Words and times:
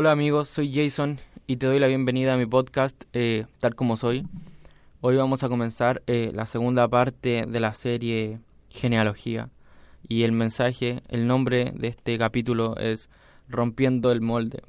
Hola 0.00 0.12
amigos, 0.12 0.48
soy 0.48 0.72
Jason 0.72 1.18
y 1.46 1.56
te 1.56 1.66
doy 1.66 1.78
la 1.78 1.86
bienvenida 1.86 2.32
a 2.32 2.38
mi 2.38 2.46
podcast 2.46 3.04
eh, 3.12 3.44
Tal 3.60 3.74
como 3.74 3.98
soy. 3.98 4.26
Hoy 5.02 5.16
vamos 5.16 5.42
a 5.42 5.50
comenzar 5.50 6.02
eh, 6.06 6.32
la 6.34 6.46
segunda 6.46 6.88
parte 6.88 7.44
de 7.46 7.60
la 7.60 7.74
serie 7.74 8.40
Genealogía 8.70 9.50
y 10.08 10.22
el 10.22 10.32
mensaje, 10.32 11.02
el 11.08 11.26
nombre 11.26 11.74
de 11.76 11.88
este 11.88 12.16
capítulo 12.16 12.78
es 12.78 13.10
Rompiendo 13.46 14.10
el 14.10 14.22
molde. 14.22 14.62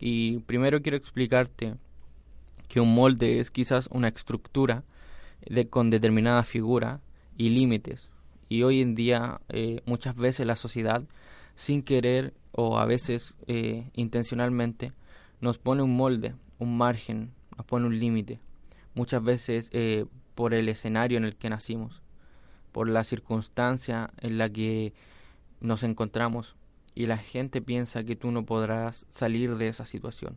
Y 0.00 0.40
primero 0.40 0.82
quiero 0.82 0.98
explicarte 0.98 1.76
que 2.66 2.80
un 2.80 2.96
molde 2.96 3.38
es 3.38 3.52
quizás 3.52 3.88
una 3.92 4.08
estructura 4.08 4.82
de, 5.46 5.68
con 5.68 5.88
determinada 5.88 6.42
figura 6.42 6.98
y 7.36 7.50
límites. 7.50 8.10
Y 8.48 8.64
hoy 8.64 8.80
en 8.80 8.96
día 8.96 9.40
eh, 9.50 9.82
muchas 9.86 10.16
veces 10.16 10.48
la 10.48 10.56
sociedad, 10.56 11.04
sin 11.54 11.80
querer 11.80 12.34
o 12.56 12.78
a 12.78 12.86
veces 12.86 13.34
eh, 13.46 13.90
intencionalmente, 13.94 14.92
nos 15.40 15.58
pone 15.58 15.82
un 15.82 15.96
molde, 15.96 16.34
un 16.58 16.76
margen, 16.76 17.32
nos 17.56 17.66
pone 17.66 17.86
un 17.86 17.98
límite. 17.98 18.40
Muchas 18.94 19.22
veces 19.22 19.68
eh, 19.72 20.06
por 20.34 20.54
el 20.54 20.68
escenario 20.68 21.18
en 21.18 21.24
el 21.24 21.36
que 21.36 21.50
nacimos, 21.50 22.00
por 22.72 22.88
la 22.88 23.04
circunstancia 23.04 24.10
en 24.20 24.38
la 24.38 24.48
que 24.48 24.94
nos 25.60 25.82
encontramos 25.82 26.54
y 26.94 27.06
la 27.06 27.18
gente 27.18 27.60
piensa 27.60 28.04
que 28.04 28.16
tú 28.16 28.30
no 28.30 28.44
podrás 28.46 29.04
salir 29.10 29.56
de 29.56 29.68
esa 29.68 29.84
situación. 29.84 30.36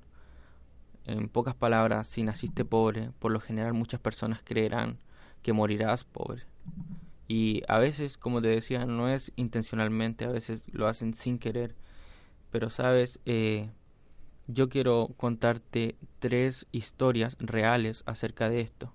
En 1.05 1.29
pocas 1.29 1.55
palabras, 1.55 2.07
si 2.07 2.23
naciste 2.23 2.65
pobre, 2.65 3.11
por 3.19 3.31
lo 3.31 3.39
general 3.39 3.73
muchas 3.73 3.99
personas 3.99 4.41
creerán 4.43 4.97
que 5.41 5.53
morirás 5.53 6.03
pobre. 6.03 6.43
Y 7.27 7.61
a 7.67 7.77
veces, 7.77 8.17
como 8.17 8.41
te 8.41 8.47
decía, 8.47 8.85
no 8.85 9.07
es 9.07 9.31
intencionalmente, 9.35 10.25
a 10.25 10.29
veces 10.29 10.63
lo 10.71 10.87
hacen 10.87 11.13
sin 11.13 11.39
querer. 11.39 11.75
Pero 12.57 12.71
sabes, 12.71 13.19
eh, 13.27 13.69
yo 14.47 14.67
quiero 14.67 15.11
contarte 15.15 15.95
tres 16.17 16.65
historias 16.71 17.37
reales 17.37 18.01
acerca 18.07 18.49
de 18.49 18.61
esto. 18.61 18.91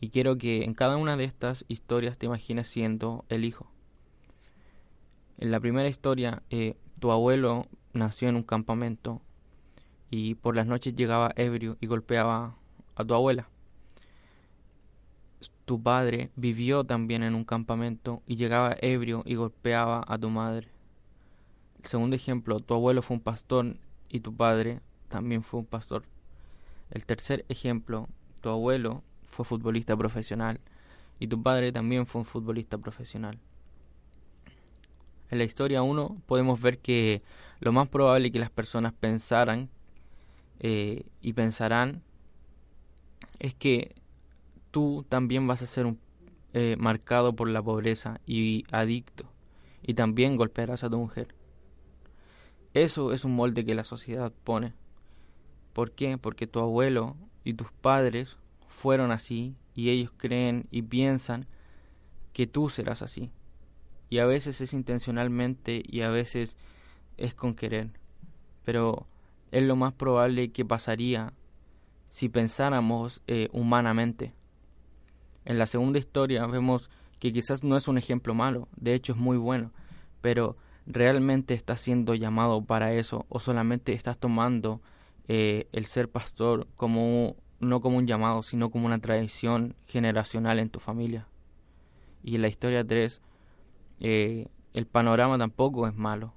Y 0.00 0.08
quiero 0.08 0.36
que 0.38 0.64
en 0.64 0.74
cada 0.74 0.96
una 0.96 1.16
de 1.16 1.22
estas 1.22 1.64
historias 1.68 2.18
te 2.18 2.26
imagines 2.26 2.66
siendo 2.66 3.24
el 3.28 3.44
hijo. 3.44 3.70
En 5.38 5.52
la 5.52 5.60
primera 5.60 5.88
historia, 5.88 6.42
eh, 6.50 6.74
tu 6.98 7.12
abuelo 7.12 7.68
nació 7.92 8.28
en 8.28 8.34
un 8.34 8.42
campamento 8.42 9.22
y 10.10 10.34
por 10.34 10.56
las 10.56 10.66
noches 10.66 10.96
llegaba 10.96 11.30
ebrio 11.36 11.76
y 11.80 11.86
golpeaba 11.86 12.56
a 12.96 13.04
tu 13.04 13.14
abuela. 13.14 13.48
Tu 15.64 15.80
padre 15.80 16.32
vivió 16.34 16.82
también 16.82 17.22
en 17.22 17.36
un 17.36 17.44
campamento 17.44 18.20
y 18.26 18.34
llegaba 18.34 18.74
ebrio 18.82 19.22
y 19.26 19.36
golpeaba 19.36 20.02
a 20.08 20.18
tu 20.18 20.28
madre. 20.28 20.79
El 21.82 21.88
segundo 21.88 22.14
ejemplo, 22.14 22.60
tu 22.60 22.74
abuelo 22.74 23.00
fue 23.00 23.16
un 23.16 23.22
pastor 23.22 23.76
y 24.10 24.20
tu 24.20 24.36
padre 24.36 24.80
también 25.08 25.42
fue 25.42 25.60
un 25.60 25.66
pastor. 25.66 26.04
El 26.90 27.06
tercer 27.06 27.46
ejemplo, 27.48 28.08
tu 28.42 28.50
abuelo 28.50 29.02
fue 29.24 29.46
futbolista 29.46 29.96
profesional 29.96 30.60
y 31.18 31.28
tu 31.28 31.42
padre 31.42 31.72
también 31.72 32.06
fue 32.06 32.20
un 32.20 32.26
futbolista 32.26 32.76
profesional. 32.76 33.38
En 35.30 35.38
la 35.38 35.44
historia 35.44 35.82
1 35.82 36.20
podemos 36.26 36.60
ver 36.60 36.78
que 36.78 37.22
lo 37.60 37.72
más 37.72 37.88
probable 37.88 38.30
que 38.30 38.38
las 38.38 38.50
personas 38.50 38.92
pensaran 38.92 39.70
eh, 40.58 41.06
y 41.22 41.32
pensarán 41.32 42.02
es 43.38 43.54
que 43.54 43.94
tú 44.70 45.06
también 45.08 45.46
vas 45.46 45.62
a 45.62 45.66
ser 45.66 45.94
eh, 46.52 46.76
marcado 46.78 47.34
por 47.34 47.48
la 47.48 47.62
pobreza 47.62 48.20
y 48.26 48.64
adicto 48.70 49.24
y 49.82 49.94
también 49.94 50.36
golpearás 50.36 50.84
a 50.84 50.90
tu 50.90 50.98
mujer. 50.98 51.39
Eso 52.74 53.12
es 53.12 53.24
un 53.24 53.34
molde 53.34 53.64
que 53.64 53.74
la 53.74 53.84
sociedad 53.84 54.32
pone. 54.44 54.74
¿Por 55.72 55.92
qué? 55.92 56.18
Porque 56.18 56.46
tu 56.46 56.60
abuelo 56.60 57.16
y 57.44 57.54
tus 57.54 57.72
padres 57.72 58.36
fueron 58.68 59.12
así 59.12 59.56
y 59.74 59.90
ellos 59.90 60.12
creen 60.16 60.66
y 60.70 60.82
piensan 60.82 61.46
que 62.32 62.46
tú 62.46 62.68
serás 62.68 63.02
así 63.02 63.30
y 64.10 64.18
a 64.18 64.26
veces 64.26 64.60
es 64.60 64.74
intencionalmente 64.74 65.82
y 65.86 66.02
a 66.02 66.10
veces 66.10 66.56
es 67.16 67.32
con 67.32 67.54
querer. 67.54 67.90
Pero 68.64 69.06
es 69.52 69.62
lo 69.62 69.76
más 69.76 69.94
probable 69.94 70.50
que 70.50 70.64
pasaría 70.64 71.32
si 72.10 72.28
pensáramos 72.28 73.22
eh, 73.28 73.48
humanamente. 73.52 74.34
En 75.44 75.58
la 75.58 75.68
segunda 75.68 76.00
historia 76.00 76.44
vemos 76.46 76.90
que 77.20 77.32
quizás 77.32 77.62
no 77.62 77.76
es 77.76 77.86
un 77.86 77.98
ejemplo 77.98 78.34
malo, 78.34 78.68
de 78.76 78.94
hecho 78.94 79.12
es 79.12 79.18
muy 79.18 79.36
bueno, 79.36 79.72
pero 80.20 80.56
realmente 80.90 81.54
estás 81.54 81.80
siendo 81.80 82.14
llamado 82.14 82.62
para 82.64 82.92
eso 82.92 83.26
o 83.28 83.40
solamente 83.40 83.92
estás 83.92 84.18
tomando 84.18 84.80
eh, 85.28 85.68
el 85.72 85.86
ser 85.86 86.10
pastor 86.10 86.66
como 86.76 87.36
no 87.60 87.80
como 87.80 87.98
un 87.98 88.06
llamado, 88.06 88.42
sino 88.42 88.70
como 88.70 88.86
una 88.86 89.00
tradición 89.00 89.74
generacional 89.86 90.58
en 90.58 90.70
tu 90.70 90.80
familia. 90.80 91.26
Y 92.22 92.34
en 92.36 92.42
la 92.42 92.48
historia 92.48 92.86
3 92.86 93.20
eh, 94.00 94.48
el 94.72 94.86
panorama 94.86 95.38
tampoco 95.38 95.86
es 95.86 95.94
malo. 95.94 96.32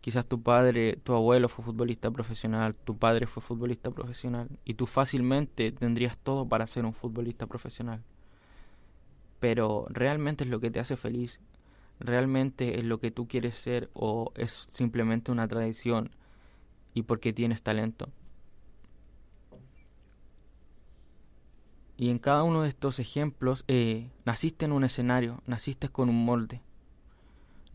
Quizás 0.00 0.24
tu 0.24 0.40
padre, 0.40 0.96
tu 1.02 1.14
abuelo 1.14 1.48
fue 1.48 1.64
futbolista 1.64 2.10
profesional, 2.12 2.76
tu 2.76 2.96
padre 2.96 3.26
fue 3.26 3.42
futbolista 3.42 3.90
profesional 3.90 4.48
y 4.64 4.74
tú 4.74 4.86
fácilmente 4.86 5.72
tendrías 5.72 6.16
todo 6.16 6.46
para 6.46 6.68
ser 6.68 6.84
un 6.84 6.92
futbolista 6.92 7.46
profesional. 7.46 8.04
Pero 9.40 9.86
realmente 9.90 10.44
es 10.44 10.50
lo 10.50 10.60
que 10.60 10.70
te 10.70 10.78
hace 10.78 10.96
feliz, 10.96 11.40
realmente 12.00 12.78
es 12.78 12.84
lo 12.84 12.98
que 12.98 13.10
tú 13.10 13.26
quieres 13.28 13.56
ser 13.56 13.90
o 13.94 14.32
es 14.36 14.68
simplemente 14.72 15.32
una 15.32 15.48
tradición 15.48 16.10
y 16.94 17.02
porque 17.02 17.32
tienes 17.32 17.62
talento. 17.62 18.08
Y 21.98 22.10
en 22.10 22.18
cada 22.18 22.42
uno 22.42 22.62
de 22.62 22.68
estos 22.68 22.98
ejemplos 22.98 23.64
eh, 23.68 24.10
naciste 24.24 24.66
en 24.66 24.72
un 24.72 24.84
escenario, 24.84 25.42
naciste 25.46 25.88
con 25.88 26.08
un 26.08 26.24
molde 26.24 26.60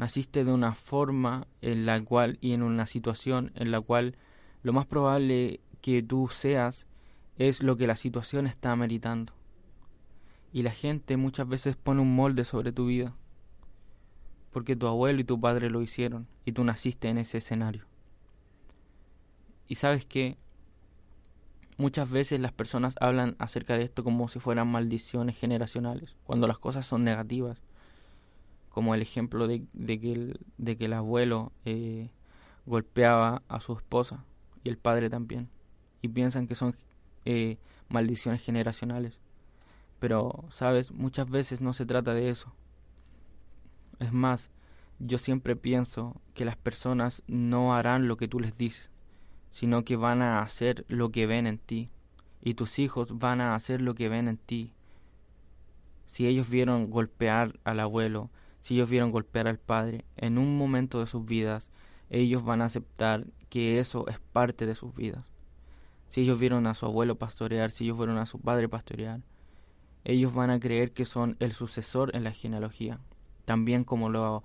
naciste 0.01 0.43
de 0.43 0.51
una 0.51 0.73
forma 0.73 1.45
en 1.61 1.85
la 1.85 2.03
cual 2.03 2.39
y 2.41 2.53
en 2.53 2.63
una 2.63 2.87
situación 2.87 3.51
en 3.53 3.69
la 3.69 3.79
cual 3.81 4.15
lo 4.63 4.73
más 4.73 4.87
probable 4.87 5.59
que 5.79 6.01
tú 6.01 6.27
seas 6.31 6.87
es 7.37 7.61
lo 7.61 7.77
que 7.77 7.85
la 7.85 7.95
situación 7.95 8.47
está 8.47 8.71
ameritando. 8.71 9.33
Y 10.51 10.63
la 10.63 10.71
gente 10.71 11.17
muchas 11.17 11.47
veces 11.47 11.75
pone 11.75 12.01
un 12.01 12.15
molde 12.15 12.45
sobre 12.45 12.71
tu 12.71 12.87
vida, 12.87 13.13
porque 14.51 14.75
tu 14.75 14.87
abuelo 14.87 15.21
y 15.21 15.23
tu 15.23 15.39
padre 15.39 15.69
lo 15.69 15.81
hicieron 15.81 16.27
y 16.45 16.51
tú 16.51 16.63
naciste 16.63 17.09
en 17.09 17.17
ese 17.17 17.39
escenario. 17.39 17.85
Y 19.67 19.75
sabes 19.75 20.05
que 20.05 20.37
muchas 21.77 22.09
veces 22.09 22.39
las 22.39 22.51
personas 22.51 22.95
hablan 22.99 23.35
acerca 23.39 23.77
de 23.77 23.83
esto 23.83 24.03
como 24.03 24.27
si 24.27 24.39
fueran 24.39 24.67
maldiciones 24.67 25.37
generacionales, 25.37 26.15
cuando 26.25 26.47
las 26.47 26.59
cosas 26.59 26.85
son 26.85 27.03
negativas 27.03 27.61
como 28.71 28.95
el 28.95 29.01
ejemplo 29.01 29.47
de, 29.47 29.67
que, 29.85 30.85
el, 30.85 30.93
abuelo 30.93 31.51
eh, 31.65 32.09
golpeaba 32.65 33.43
a 33.47 33.59
su 33.59 33.73
esposa 33.73 34.23
y 34.63 34.69
el 34.69 34.77
padre 34.77 35.09
también, 35.09 35.49
y 36.01 36.07
piensan 36.07 36.47
que 36.47 36.55
son 36.55 36.75
eh, 37.25 37.57
maldiciones 37.89 38.41
generacionales. 38.41 39.19
Pero, 39.99 40.45
sabes, 40.49 40.91
muchas 40.91 41.29
veces 41.29 41.61
no 41.61 41.73
se 41.73 41.85
trata 41.85 42.13
de 42.13 42.29
eso. 42.29 42.53
Es 44.01 44.11
más, 44.11 44.49
yo 44.97 45.19
siempre 45.19 45.55
pienso 45.55 46.19
que 46.33 46.43
las 46.43 46.57
personas 46.57 47.21
no 47.27 47.75
harán 47.75 48.07
lo 48.07 48.17
que 48.17 48.27
tú 48.27 48.39
les 48.39 48.57
dices, 48.57 48.89
sino 49.51 49.85
que 49.85 49.95
van 49.95 50.23
a 50.23 50.41
hacer 50.41 50.85
lo 50.87 51.11
que 51.11 51.27
ven 51.27 51.45
en 51.45 51.59
ti, 51.59 51.91
y 52.41 52.55
tus 52.55 52.79
hijos 52.79 53.19
van 53.19 53.41
a 53.41 53.53
hacer 53.53 53.79
lo 53.79 53.93
que 53.93 54.09
ven 54.09 54.27
en 54.27 54.37
ti. 54.37 54.73
Si 56.07 56.25
ellos 56.25 56.49
vieron 56.49 56.89
golpear 56.89 57.59
al 57.63 57.79
abuelo, 57.79 58.31
si 58.61 58.73
ellos 58.73 58.89
vieron 58.89 59.11
golpear 59.11 59.47
al 59.47 59.59
Padre 59.59 60.03
en 60.17 60.39
un 60.39 60.57
momento 60.57 60.99
de 60.99 61.05
sus 61.05 61.23
vidas, 61.23 61.69
ellos 62.09 62.43
van 62.43 62.63
a 62.63 62.65
aceptar 62.65 63.27
que 63.49 63.77
eso 63.77 64.07
es 64.07 64.19
parte 64.19 64.65
de 64.65 64.73
sus 64.73 64.95
vidas. 64.95 65.25
Si 66.07 66.21
ellos 66.21 66.39
vieron 66.39 66.65
a 66.65 66.73
su 66.73 66.87
abuelo 66.87 67.19
pastorear, 67.19 67.69
si 67.69 67.83
ellos 67.83 67.97
vieron 67.97 68.17
a 68.17 68.25
su 68.25 68.39
padre 68.39 68.67
pastorear, 68.67 69.21
ellos 70.03 70.33
van 70.33 70.49
a 70.49 70.59
creer 70.59 70.91
que 70.91 71.05
son 71.05 71.37
el 71.39 71.51
sucesor 71.51 72.15
en 72.15 72.23
la 72.23 72.31
genealogía, 72.31 72.99
también 73.51 73.83
como 73.83 74.07
lo, 74.07 74.43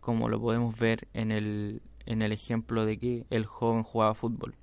como 0.00 0.28
lo 0.28 0.40
podemos 0.40 0.76
ver 0.76 1.06
en 1.14 1.30
el, 1.30 1.80
en 2.06 2.22
el 2.22 2.32
ejemplo 2.32 2.84
de 2.84 2.98
que 2.98 3.24
el 3.30 3.46
joven 3.46 3.84
jugaba 3.84 4.14
fútbol. 4.14 4.56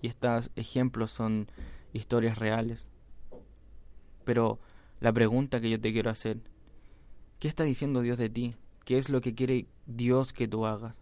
Y 0.00 0.08
estos 0.08 0.50
ejemplos 0.56 1.10
son 1.10 1.48
historias 1.92 2.38
reales. 2.38 2.86
Pero 4.24 4.58
la 5.00 5.12
pregunta 5.12 5.60
que 5.60 5.68
yo 5.68 5.78
te 5.78 5.92
quiero 5.92 6.08
hacer 6.08 6.38
¿Qué 7.44 7.48
está 7.48 7.64
diciendo 7.64 8.00
Dios 8.00 8.16
de 8.16 8.30
ti? 8.30 8.54
¿Qué 8.86 8.96
es 8.96 9.10
lo 9.10 9.20
que 9.20 9.34
quiere 9.34 9.66
Dios 9.84 10.32
que 10.32 10.48
tú 10.48 10.64
hagas? 10.64 10.94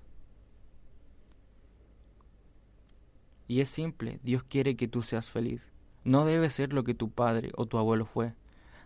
Y 3.47 3.61
es 3.61 3.69
simple, 3.69 4.19
Dios 4.25 4.43
quiere 4.43 4.75
que 4.75 4.89
tú 4.89 5.03
seas 5.03 5.31
feliz. 5.31 5.71
No 6.03 6.25
debe 6.25 6.51
ser 6.51 6.73
lo 6.73 6.83
que 6.83 6.95
tu 6.95 7.11
padre 7.11 7.53
o 7.57 7.67
tu 7.67 7.79
abuelo 7.79 8.07
fue, 8.07 8.35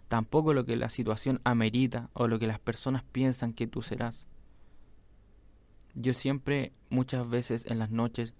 tampoco 0.08 0.54
lo 0.54 0.64
que 0.64 0.76
la 0.76 0.90
situación 0.90 1.40
amerita 1.44 2.10
o 2.12 2.28
lo 2.28 2.38
que 2.38 2.46
las 2.46 2.60
personas 2.60 3.02
piensan 3.02 3.52
que 3.52 3.66
tú 3.66 3.82
serás. 3.82 4.26
Yo 5.94 6.12
siempre, 6.12 6.72
muchas 6.90 7.28
veces 7.28 7.64
en 7.66 7.78
las 7.78 7.90
noches, 7.90 8.34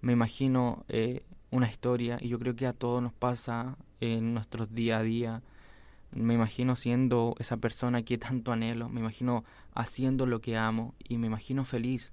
me 0.00 0.12
imagino 0.12 0.84
eh, 0.88 1.24
una 1.50 1.68
historia 1.68 2.18
y 2.20 2.28
yo 2.28 2.38
creo 2.38 2.56
que 2.56 2.66
a 2.66 2.72
todos 2.72 3.02
nos 3.02 3.12
pasa 3.12 3.76
en 4.00 4.34
nuestros 4.34 4.74
día 4.74 4.98
a 4.98 5.02
día. 5.02 5.42
Me 6.12 6.34
imagino 6.34 6.76
siendo 6.76 7.34
esa 7.38 7.56
persona 7.56 8.02
que 8.02 8.18
tanto 8.18 8.52
anhelo, 8.52 8.88
me 8.88 9.00
imagino 9.00 9.44
haciendo 9.74 10.26
lo 10.26 10.40
que 10.40 10.56
amo 10.56 10.94
y 11.08 11.18
me 11.18 11.26
imagino 11.26 11.64
feliz. 11.64 12.12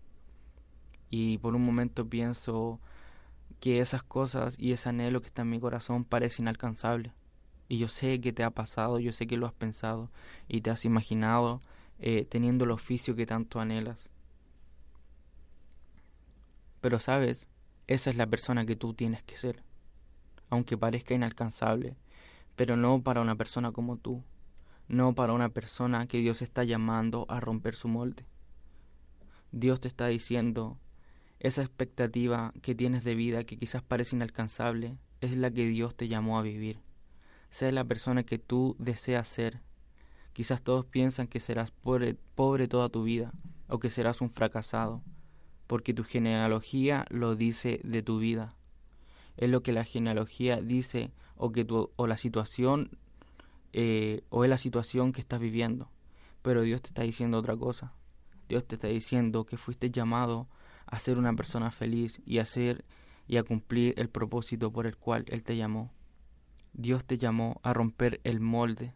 Y 1.09 1.37
por 1.39 1.55
un 1.55 1.65
momento 1.65 2.07
pienso 2.07 2.79
que 3.59 3.79
esas 3.79 4.03
cosas 4.03 4.55
y 4.57 4.71
ese 4.71 4.89
anhelo 4.89 5.21
que 5.21 5.27
está 5.27 5.43
en 5.43 5.49
mi 5.49 5.59
corazón 5.59 6.03
parece 6.03 6.41
inalcanzable. 6.41 7.13
Y 7.71 7.77
yo 7.77 7.87
sé 7.87 8.19
que 8.19 8.33
te 8.33 8.43
ha 8.43 8.49
pasado, 8.49 8.99
yo 8.99 9.13
sé 9.13 9.27
que 9.27 9.37
lo 9.37 9.45
has 9.45 9.53
pensado 9.53 10.11
y 10.49 10.59
te 10.59 10.71
has 10.71 10.83
imaginado 10.83 11.61
eh, 11.99 12.25
teniendo 12.25 12.65
el 12.65 12.71
oficio 12.71 13.15
que 13.15 13.25
tanto 13.25 13.61
anhelas. 13.61 14.09
Pero 16.81 16.99
sabes, 16.99 17.47
esa 17.87 18.09
es 18.09 18.17
la 18.17 18.27
persona 18.27 18.65
que 18.65 18.75
tú 18.75 18.93
tienes 18.93 19.23
que 19.23 19.37
ser, 19.37 19.63
aunque 20.49 20.77
parezca 20.77 21.13
inalcanzable, 21.13 21.95
pero 22.57 22.75
no 22.75 23.01
para 23.03 23.21
una 23.21 23.35
persona 23.35 23.71
como 23.71 23.95
tú, 23.95 24.21
no 24.89 25.15
para 25.15 25.31
una 25.31 25.47
persona 25.47 26.07
que 26.07 26.17
Dios 26.17 26.41
está 26.41 26.65
llamando 26.65 27.25
a 27.29 27.39
romper 27.39 27.75
su 27.75 27.87
molde. 27.87 28.25
Dios 29.53 29.79
te 29.79 29.87
está 29.87 30.07
diciendo, 30.07 30.77
esa 31.39 31.61
expectativa 31.61 32.51
que 32.61 32.75
tienes 32.75 33.05
de 33.05 33.15
vida 33.15 33.45
que 33.45 33.57
quizás 33.57 33.81
parece 33.81 34.17
inalcanzable, 34.17 34.97
es 35.21 35.37
la 35.37 35.51
que 35.51 35.65
Dios 35.67 35.95
te 35.95 36.09
llamó 36.09 36.37
a 36.37 36.41
vivir. 36.41 36.81
Sé 37.51 37.71
la 37.71 37.83
persona 37.83 38.23
que 38.23 38.39
tú 38.39 38.75
deseas 38.79 39.27
ser. 39.27 39.59
Quizás 40.33 40.61
todos 40.61 40.85
piensan 40.85 41.27
que 41.27 41.39
serás 41.39 41.71
pobre, 41.71 42.17
toda 42.67 42.89
tu 42.89 43.03
vida 43.03 43.33
o 43.67 43.79
que 43.79 43.89
serás 43.89 44.21
un 44.21 44.31
fracasado, 44.31 45.01
porque 45.67 45.93
tu 45.93 46.03
genealogía 46.03 47.05
lo 47.09 47.35
dice 47.35 47.81
de 47.83 48.01
tu 48.01 48.19
vida. 48.19 48.55
Es 49.37 49.49
lo 49.49 49.61
que 49.63 49.73
la 49.73 49.83
genealogía 49.83 50.61
dice 50.61 51.11
o 51.35 51.51
que 51.51 51.65
o 51.69 52.07
la 52.07 52.17
situación 52.17 52.97
eh, 53.73 54.23
o 54.29 54.43
es 54.43 54.49
la 54.49 54.57
situación 54.57 55.11
que 55.11 55.21
estás 55.21 55.39
viviendo. 55.39 55.89
Pero 56.41 56.61
Dios 56.61 56.81
te 56.81 56.89
está 56.89 57.03
diciendo 57.03 57.37
otra 57.37 57.55
cosa. 57.55 57.93
Dios 58.47 58.65
te 58.65 58.75
está 58.75 58.87
diciendo 58.87 59.45
que 59.45 59.57
fuiste 59.57 59.91
llamado 59.91 60.47
a 60.85 60.99
ser 60.99 61.17
una 61.17 61.33
persona 61.33 61.71
feliz 61.71 62.21
y 62.25 62.39
a 62.39 62.45
y 63.27 63.37
a 63.37 63.43
cumplir 63.43 63.93
el 63.97 64.09
propósito 64.09 64.71
por 64.71 64.87
el 64.87 64.97
cual 64.97 65.25
Él 65.27 65.43
te 65.43 65.55
llamó. 65.55 65.91
Dios 66.73 67.03
te 67.05 67.17
llamó 67.17 67.59
a 67.63 67.73
romper 67.73 68.21
el 68.23 68.39
molde 68.39 68.93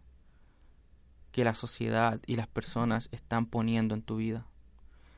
que 1.32 1.44
la 1.44 1.54
sociedad 1.54 2.22
y 2.26 2.38
las 2.38 2.48
personas 2.48 3.10
están 3.12 3.46
poniendo 3.46 3.94
en 3.94 4.02
tu 4.02 4.18
vida. 4.18 4.48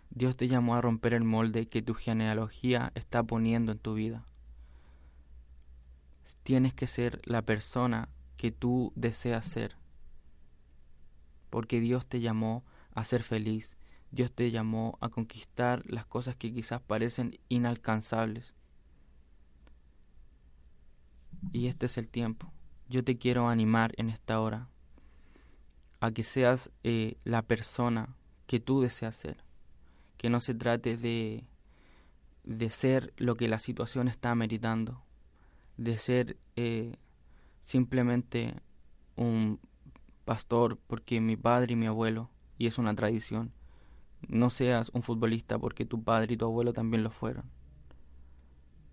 Dios 0.09 0.35
te 0.35 0.47
llamó 0.47 0.75
a 0.75 0.81
romper 0.81 1.13
el 1.13 1.23
molde 1.23 1.67
que 1.67 1.81
tu 1.81 1.93
genealogía 1.93 2.91
está 2.95 3.23
poniendo 3.23 3.71
en 3.71 3.77
tu 3.77 3.93
vida. 3.93 4.25
Tienes 6.43 6.73
que 6.73 6.87
ser 6.87 7.21
la 7.25 7.43
persona 7.43 8.09
que 8.35 8.51
tú 8.51 8.91
deseas 8.95 9.45
ser, 9.45 9.75
porque 11.49 11.79
Dios 11.79 12.05
te 12.05 12.19
llamó 12.19 12.63
a 12.93 13.03
ser 13.03 13.23
feliz, 13.23 13.77
Dios 14.11 14.31
te 14.31 14.49
llamó 14.49 14.97
a 15.01 15.09
conquistar 15.09 15.83
las 15.85 16.05
cosas 16.05 16.35
que 16.35 16.53
quizás 16.53 16.81
parecen 16.81 17.39
inalcanzables. 17.49 18.55
Y 21.51 21.67
este 21.67 21.85
es 21.85 21.97
el 21.97 22.07
tiempo. 22.07 22.51
Yo 22.89 23.03
te 23.03 23.17
quiero 23.17 23.49
animar 23.49 23.93
en 23.97 24.09
esta 24.09 24.39
hora 24.39 24.69
a 25.99 26.11
que 26.11 26.23
seas 26.23 26.71
eh, 26.83 27.17
la 27.23 27.41
persona 27.41 28.15
que 28.45 28.59
tú 28.59 28.81
deseas 28.81 29.15
ser 29.15 29.47
que 30.17 30.29
no 30.29 30.41
se 30.41 30.55
trate 30.55 30.97
de, 30.97 31.45
de 32.43 32.69
ser 32.69 33.13
lo 33.17 33.35
que 33.35 33.47
la 33.47 33.59
situación 33.59 34.07
está 34.07 34.33
meritando, 34.35 35.03
de 35.77 35.97
ser 35.99 36.37
eh, 36.55 36.95
simplemente 37.61 38.55
un 39.15 39.59
pastor 40.25 40.77
porque 40.87 41.21
mi 41.21 41.37
padre 41.37 41.73
y 41.73 41.75
mi 41.75 41.85
abuelo, 41.85 42.29
y 42.57 42.67
es 42.67 42.77
una 42.77 42.95
tradición. 42.95 43.53
No 44.27 44.49
seas 44.49 44.89
un 44.93 45.03
futbolista 45.03 45.59
porque 45.59 45.85
tu 45.85 46.03
padre 46.03 46.33
y 46.33 46.37
tu 46.37 46.45
abuelo 46.45 46.73
también 46.73 47.03
lo 47.03 47.11
fueron. 47.11 47.45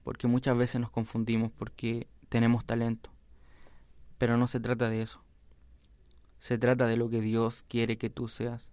Porque 0.02 0.26
muchas 0.26 0.56
veces 0.56 0.82
nos 0.82 0.90
confundimos 0.90 1.50
porque 1.50 2.06
tenemos 2.34 2.64
talento. 2.64 3.10
Pero 4.18 4.36
no 4.36 4.48
se 4.48 4.58
trata 4.58 4.90
de 4.90 5.02
eso. 5.02 5.22
Se 6.40 6.58
trata 6.58 6.88
de 6.88 6.96
lo 6.96 7.08
que 7.08 7.20
Dios 7.20 7.64
quiere 7.68 7.96
que 7.96 8.10
tú 8.10 8.26
seas. 8.26 8.72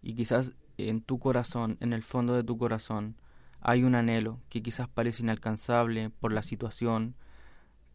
Y 0.00 0.14
quizás 0.14 0.54
en 0.78 1.00
tu 1.00 1.18
corazón, 1.18 1.76
en 1.80 1.92
el 1.92 2.04
fondo 2.04 2.34
de 2.34 2.44
tu 2.44 2.56
corazón, 2.56 3.16
hay 3.60 3.82
un 3.82 3.96
anhelo 3.96 4.38
que 4.48 4.62
quizás 4.62 4.86
parece 4.86 5.24
inalcanzable 5.24 6.10
por 6.10 6.32
la 6.32 6.44
situación, 6.44 7.16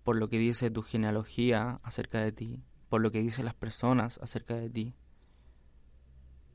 por 0.03 0.17
lo 0.17 0.27
que 0.27 0.37
dice 0.37 0.69
tu 0.69 0.81
genealogía 0.81 1.79
acerca 1.81 2.19
de 2.19 2.33
ti, 2.33 2.61
por 2.89 2.99
lo 2.99 3.13
que 3.13 3.21
dicen 3.21 3.45
las 3.45 3.55
personas 3.55 4.19
acerca 4.21 4.55
de 4.55 4.69
ti. 4.69 4.95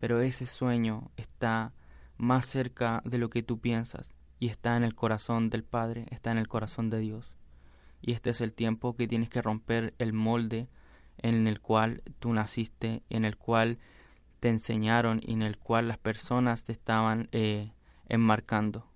Pero 0.00 0.20
ese 0.20 0.44
sueño 0.44 1.10
está 1.16 1.72
más 2.18 2.44
cerca 2.44 3.00
de 3.06 3.16
lo 3.16 3.30
que 3.30 3.42
tú 3.42 3.58
piensas 3.58 4.12
y 4.38 4.48
está 4.48 4.76
en 4.76 4.84
el 4.84 4.94
corazón 4.94 5.48
del 5.48 5.64
Padre, 5.64 6.04
está 6.10 6.30
en 6.30 6.36
el 6.36 6.46
corazón 6.46 6.90
de 6.90 6.98
Dios. 6.98 7.39
Y 8.00 8.12
este 8.12 8.30
es 8.30 8.40
el 8.40 8.52
tiempo 8.52 8.96
que 8.96 9.08
tienes 9.08 9.28
que 9.28 9.42
romper 9.42 9.94
el 9.98 10.12
molde 10.12 10.68
en 11.18 11.46
el 11.46 11.60
cual 11.60 12.02
tú 12.18 12.32
naciste, 12.32 13.02
en 13.10 13.24
el 13.24 13.36
cual 13.36 13.78
te 14.40 14.48
enseñaron 14.48 15.20
y 15.22 15.34
en 15.34 15.42
el 15.42 15.58
cual 15.58 15.88
las 15.88 15.98
personas 15.98 16.64
te 16.64 16.72
estaban 16.72 17.28
eh, 17.32 17.72
enmarcando. 18.08 18.86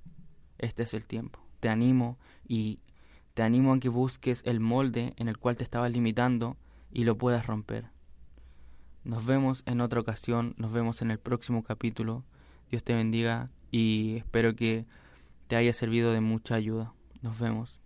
Este 0.59 0.85
es 0.85 0.95
el 0.95 1.07
tiempo. 1.07 1.41
Te 1.61 1.69
animo 1.69 2.19
y 2.47 2.81
te 3.35 3.43
animo 3.43 3.75
a 3.75 3.81
que 3.81 3.89
busques 3.89 4.43
el 4.47 4.61
molde 4.61 5.13
en 5.17 5.29
el 5.29 5.39
cual 5.39 5.57
te 5.57 5.65
estabas 5.65 5.91
limitando 5.91 6.57
y 6.91 7.05
lo 7.05 7.19
puedas 7.19 7.47
romper. 7.47 7.91
Nos 9.03 9.27
vemos 9.27 9.63
en 9.67 9.83
otra 9.83 10.01
ocasión, 10.01 10.55
nos 10.57 10.73
vemos 10.73 11.03
en 11.03 11.11
el 11.11 11.19
próximo 11.19 11.63
capítulo. 11.63 12.25
Dios 12.71 12.83
te 12.83 12.95
bendiga 12.95 13.51
y 13.71 14.17
espero 14.17 14.57
que 14.57 14.87
te 15.47 15.57
haya 15.57 15.75
servido 15.75 16.13
de 16.13 16.21
mucha 16.21 16.55
ayuda. 16.55 16.95
Nos 17.21 17.39
vemos. 17.39 17.84